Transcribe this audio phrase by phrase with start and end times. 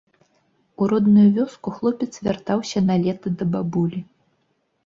[0.83, 3.99] У родную вёску хлопец вяртаўся на лета да бабулі.